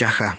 [0.00, 0.38] Chajá.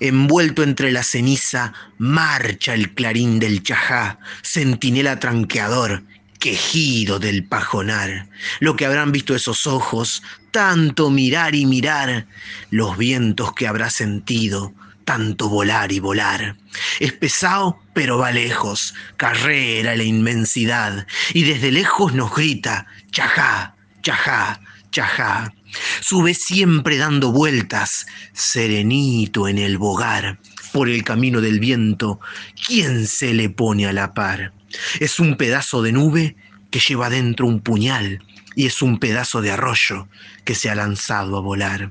[0.00, 6.02] Envuelto entre la ceniza, marcha el clarín del chajá, centinela tranqueador,
[6.40, 8.26] quejido del pajonar.
[8.60, 12.26] Lo que habrán visto esos ojos, tanto mirar y mirar,
[12.70, 14.72] los vientos que habrá sentido,
[15.04, 16.56] tanto volar y volar.
[17.00, 24.58] Es pesado, pero va lejos, carrera la inmensidad, y desde lejos nos grita, chajá, chajá,
[24.90, 25.52] chajá.
[26.00, 30.38] Sube siempre dando vueltas, serenito en el bogar,
[30.72, 32.20] por el camino del viento,
[32.66, 34.52] ¿quién se le pone a la par?
[35.00, 36.36] Es un pedazo de nube
[36.70, 38.22] que lleva dentro un puñal
[38.54, 40.08] y es un pedazo de arroyo
[40.44, 41.90] que se ha lanzado a volar.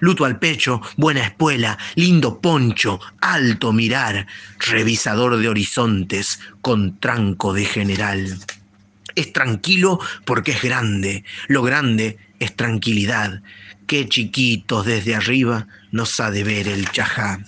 [0.00, 4.26] Luto al pecho, buena espuela, lindo poncho, alto mirar,
[4.60, 8.38] revisador de horizontes con tranco de general.
[9.14, 13.42] Es tranquilo porque es grande, lo grande es tranquilidad.
[13.86, 17.40] Qué chiquitos desde arriba nos ha de ver el chajá.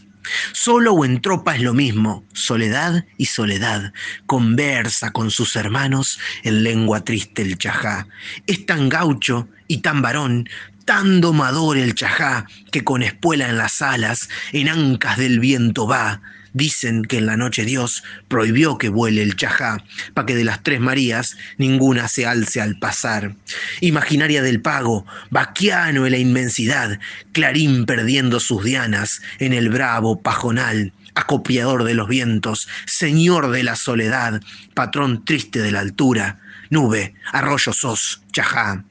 [0.53, 3.93] Solo o en tropa es lo mismo, soledad y soledad.
[4.27, 8.09] Conversa con sus hermanos en lengua triste el chajá.
[8.47, 10.49] Es tan gaucho y tan varón,
[10.85, 16.21] tan domador el chajá, que con espuela en las alas, en ancas del viento va.
[16.57, 20.63] Dicen que en la noche Dios prohibió que vuele el chajá, para que de las
[20.63, 23.35] tres Marías ninguna se alce al pasar.
[23.83, 26.99] Imaginaria del pago, vaquiano en la inmensidad,
[27.33, 33.77] clarín perdiendo sus dianas en el bravo pajonal acopiador de los vientos, señor de la
[33.77, 34.41] soledad,
[34.73, 36.39] patrón triste de la altura,
[36.71, 38.83] nube, arroyo sos, chajá,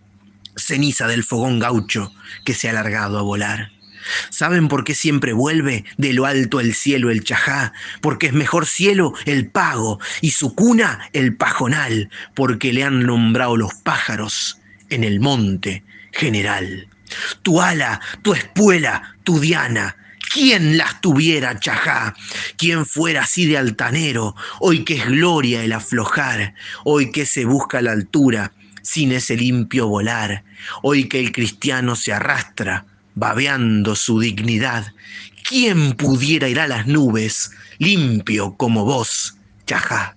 [0.55, 3.75] ceniza del fogón gaucho que se ha alargado a volar.
[4.30, 7.73] ¿Saben por qué siempre vuelve de lo alto el cielo el chajá?
[8.02, 13.58] Porque es mejor cielo el pago y su cuna el pajonal, porque le han nombrado
[13.58, 16.88] los pájaros en el monte general.
[17.44, 19.95] Tu ala, tu espuela, tu diana,
[20.33, 22.14] ¿Quién las tuviera, chajá?
[22.58, 24.36] ¿Quién fuera así de altanero?
[24.59, 28.52] Hoy que es gloria el aflojar, hoy que se busca la altura,
[28.82, 30.43] sin ese limpio volar,
[30.82, 34.93] hoy que el cristiano se arrastra, babeando su dignidad.
[35.48, 40.15] ¿Quién pudiera ir a las nubes limpio como vos, chajá?